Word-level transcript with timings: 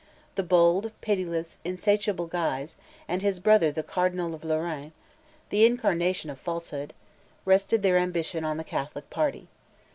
The 0.33 0.41
bold, 0.41 0.89
pitiless, 1.01 1.59
insatiable 1.63 2.25
Guise, 2.25 2.75
and 3.07 3.21
his 3.21 3.39
brother 3.39 3.71
the 3.71 3.83
Cardinal 3.83 4.33
of 4.33 4.43
Lorraine, 4.43 4.93
the 5.49 5.63
incarnation 5.63 6.31
of 6.31 6.39
falsehood, 6.39 6.93
rested 7.45 7.83
their 7.83 7.99
ambition 7.99 8.43
on 8.43 8.57
the 8.57 8.63
Catholic 8.63 9.11
party. 9.11 9.47